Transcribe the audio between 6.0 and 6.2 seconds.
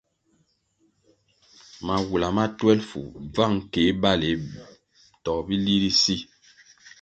si.